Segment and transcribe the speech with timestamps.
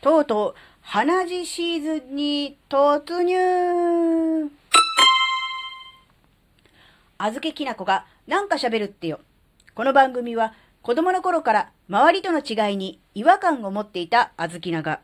[0.00, 4.50] とうとう、花地シーズンに突入
[7.18, 9.20] あずけきなこがなんか喋るってよ。
[9.74, 15.00] この番組は子供の頃から周りとの違いに違和感を持っていたあずきなが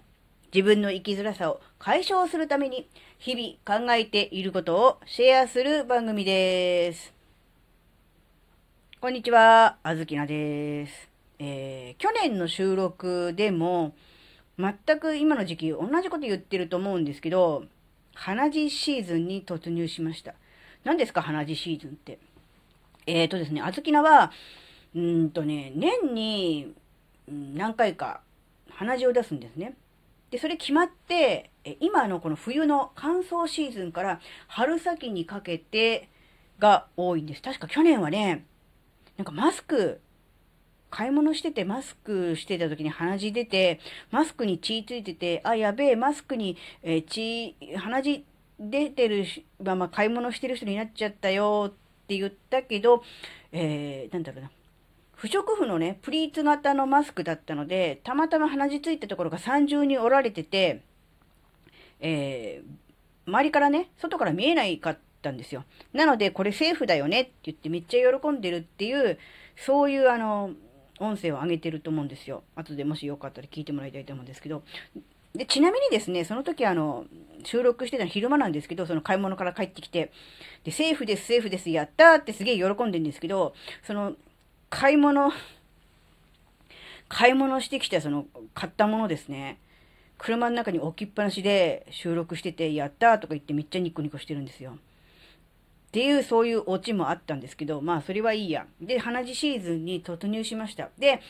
[0.54, 2.86] 自分の生きづらさを解消するために
[3.18, 7.14] 日々考えていることをシェアする番組です。
[9.00, 11.08] こんにちは、あずきなです。
[11.38, 13.94] えー、去年の収録でも
[14.58, 17.64] 全く今の時期同じこと言ってると思うんですけど、
[18.14, 20.34] 花地シーズンに突入しました。
[20.84, 22.18] 何ですか、花地シーズンって？
[23.06, 24.30] えーとですね、あずきなは、
[24.94, 26.74] うんとね、年に
[27.28, 28.20] 何回か
[28.70, 29.74] 鼻血を出すんですね。
[30.30, 36.08] で、それ決まって、今のこの冬の乾燥シーズンから春先にかけて
[36.58, 37.42] が多いんです。
[37.42, 38.44] 確か去年はね、
[39.16, 40.00] なんかマスク、
[40.92, 48.24] 買い物しててマスクしてた時に鼻血出て、マスクに血ついてて、あ、やべえ、マスクに、えー、血、鼻血
[48.60, 49.24] 出てる
[49.64, 53.02] まま買い物してる人になっちゃったよって言ったけど、
[53.52, 54.50] えー、なんだろうな。
[55.16, 60.82] 不織布のね、プリーツ型のマスクだったので、たまたま鼻血ついたところが三重に折られてて、
[62.00, 65.64] えー、周りからね、外から見えないかったんですよ。
[65.94, 69.18] なので、これセーフだよねって言ってめっちゃ喜んでるっていう、
[69.56, 70.50] そういうあの、
[71.02, 72.42] 音声を上げてると思うんですよ。
[72.54, 74.62] 後でもしよかったら聞いてもらいたいと思うんですけど。
[75.34, 77.06] で、ちなみにですね、その時あの、
[77.44, 80.12] 収録してたの昼間なんですけど、その買い物から帰ってきて、
[80.64, 84.14] で、セーフです、セーフです、やったーってすげえ喜んでるんですけど、その、
[84.68, 85.32] 買い物、
[87.08, 89.58] 買い物してきたその買ったものですね。
[90.18, 94.78] 車の中に置きっぱなしで収録してて、やったーとか言ってめっちゃニコニコしてるんですよ。
[95.92, 98.66] っていうそういうオチもあったんですけど、まあそれはいいや。
[98.80, 100.88] で、鼻血シーズンに突入しました。
[100.98, 101.20] で、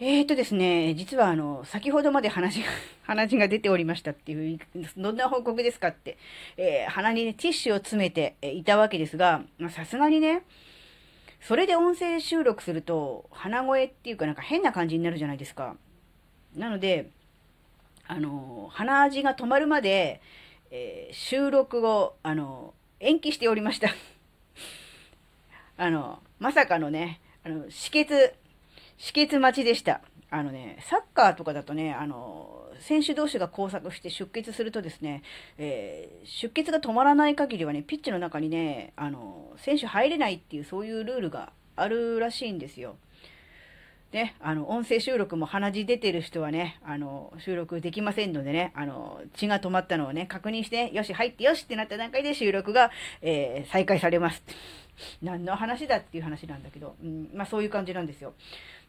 [0.00, 2.66] えーとですね、実はあの、先ほどまで鼻血が、
[3.06, 4.58] 鼻血が出ておりましたっていう、
[4.96, 6.18] どんな報告ですかって、
[6.56, 10.42] えー、鼻にね、ティッシュを詰めていたわけですが、さすがにね、
[11.40, 15.76] それで音声収録すると、鼻声っていうかなんか変な感じになるじゃないですか。
[16.56, 17.10] なので、
[18.08, 20.20] あの、鼻味が止まるまで、
[20.72, 23.88] えー、収録を、あの、延期しておりました
[25.76, 28.32] あの、まさかのね、あの、止血、
[28.96, 30.02] 止血待ちでした。
[30.30, 35.24] あのね、サッカーとかだとね、あの、選手同士が交錯して出血するとですね、
[35.58, 42.96] えー、出血が止まらない限りはね、ピッチの中にね、あの、選手入れないっていうそういうルールがあるらしいんですよ。
[44.12, 52.90] ね、あの、音声収録も鼻血出てる人はね、あの、収録できませんのでね、あの、血が止まったのをね、確認して、よし、入ってよしってなった段階で収録が、
[53.22, 54.42] えー、再開されます。
[55.22, 58.34] 何の話だっていう話なんだけど、うん、まあそういう感じなんですよ。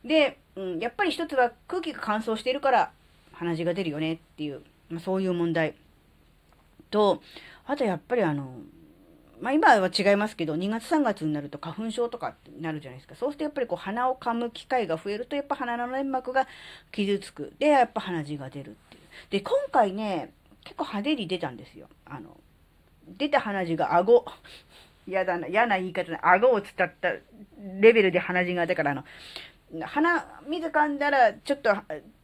[0.03, 2.91] で、うん、やっぱり一つは空気が乾燥してるから、
[3.31, 5.73] 鼻血が出るよねっていう、まあ、そういう問題
[6.91, 7.21] と、
[7.65, 8.57] あとやっぱりあの、
[9.43, 13.15] まあ今は違いますけど、2月3月になると花粉症とかってなるじゃないですか。
[13.15, 16.47] そうするとやっぱりこう鼻を噛む機会が増えると、やっぱ鼻の粘膜が
[16.93, 17.51] 傷つく。
[17.59, 19.01] で、やっぱ鼻血が出るっていう。
[19.31, 20.31] で、今回ね、
[20.63, 21.89] 結構派手に出たんですよ。
[22.05, 22.37] あの、
[23.17, 24.23] 出た鼻血が顎。
[25.05, 27.09] 嫌だな、嫌な言い方な、顎を伝った
[27.81, 29.03] レベルで鼻血が、だからあの、
[29.81, 31.75] 鼻水噛んだらちょっと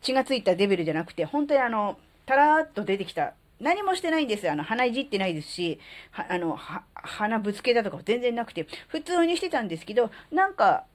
[0.02, 3.34] 血がついたレベルじゃなくて、本当にあの、たらーっと出てきた。
[3.60, 4.50] 何もしてないんです。
[4.50, 5.80] あの、鼻いじってないですし、
[6.14, 6.58] あの、
[6.94, 10.86] 鼻ぶつけたとか全然なくて、普通にしてたんですけど、なんか、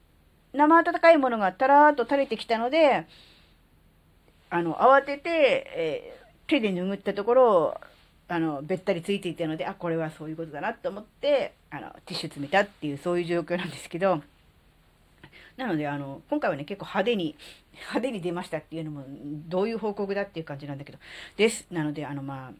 [0.53, 3.07] 生温かいものがたらーっと垂れてきたので、
[4.49, 5.29] あの、慌てて、
[5.75, 7.81] えー、手で拭ったところ、
[8.27, 14.21] あの、べったりついていたので、あ、これはそういうことだなと思って、あの、ティッシュ詰めたっていう、そういう状況なんですけど、
[15.57, 17.35] なので、あの、今回はね、結構派手に、
[17.73, 19.05] 派手に出ましたっていうのも、
[19.47, 20.97] どういう報告だっていう感じなんだけど、
[21.37, 21.65] です。
[21.71, 22.53] なので、あの、まあ、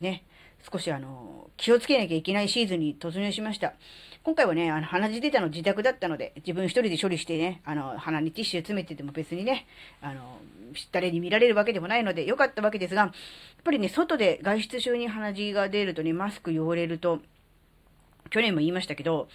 [0.00, 0.22] ね、
[0.70, 3.74] 少しあの、気をつけなきゃいけないシーズンに突入しました。
[4.22, 9.66] 今回はね、あの、鼻血出たの自宅だったので、自分一人で処理してね、あの、鼻にティッシュ詰めてても別にね、
[10.02, 10.38] あの、
[10.92, 13.12] 誰に見られるわけでもないので、良かったわけですが、やっ
[13.64, 17.20] ぱりね、外で外出中に鼻血が出るとね、マスク汚れると、
[18.28, 19.28] 去年も言いましたけど、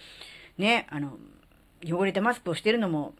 [0.56, 1.18] ね、あの、
[1.86, 3.14] 汚れたマスクをしてるのも、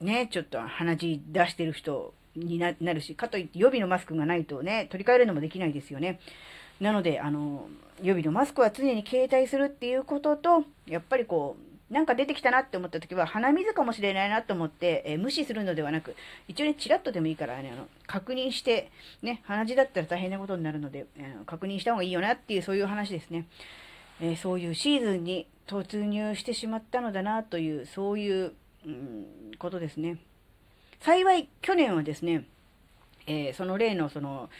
[0.00, 6.20] ね、ちょっと鼻血出してる人になるし、かといって予備のマスクがないとね、取り替えるのもできないですよね。
[6.80, 7.68] なので、あの、
[8.02, 16.14] 予備のマスクは常に携帯するっていうことと、やっぱりこう、なんか出てきたなって思った時は、鼻水かもしれないなと思って、えー、無視するのではなく、
[16.46, 18.90] 一応ね、チラッとでもいいからね、あの、確認して、
[19.22, 23.46] ね、鼻血だったら大変なことになるので、えー、確認した方がいいよなっていう、そういう話ですね。
[24.20, 28.52] えー、そういうシーズンに突入してしまったのだなという、そういう、
[28.86, 29.26] うん、
[29.58, 30.18] ことですね。
[31.00, 32.44] 幸い、去年はですね、
[33.26, 34.50] えー、その例のその、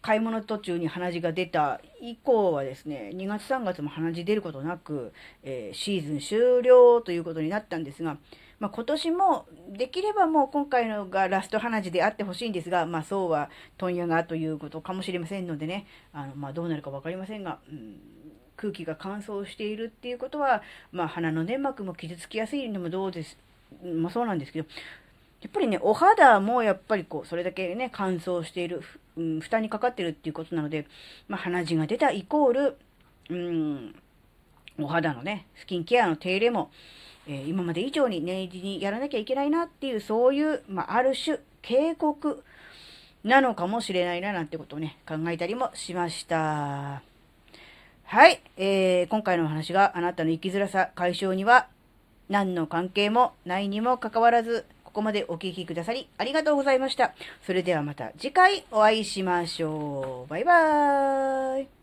[0.00, 5.12] 買い物途中に鼻血が出た以降はですね、2月3月も鼻血出ることなく、
[5.42, 8.16] えー、シーズン終了ということになったんですが、
[8.60, 18.00] まあ、今年もできればもう今回のがラスト鼻血であってほしいんですが、まあ、そうは問屋がということかもしれませんのでね、あのまあ、どうなるか分かりませんが、うん、
[18.58, 20.62] 空気が乾燥しているっていうことは、
[20.92, 23.38] まあ、鼻の粘膜も傷つきやすいのもどうです、
[23.82, 24.68] まあ、そうなんですけど、
[25.40, 28.82] やっぱりね、お肌もやっぱりこう、それだけね、乾燥している、
[29.16, 30.86] うん、負担にかかってるっていうことなので、
[31.28, 32.76] まあ、鼻血が出たイコール、
[33.30, 33.94] うん、
[34.80, 36.70] お肌のね、スキンケアの手入れも、
[37.28, 42.42] えー、今まで以上に念入りにやらなきゃいけないなっていう、そういう、まあ、ある種、警告
[43.22, 47.07] なのかもしれないな、なんてことをね、考えたりもしました。
[48.10, 51.66] はい、えー、今回のお話があなたの生きづらさ解消には
[52.30, 57.12] 何の関係もないにもかかわらず、ここまでお聴きくださりありがとうございました。
[57.44, 60.30] それではまた次回お会いしましょう。
[60.30, 61.77] バイバーイ。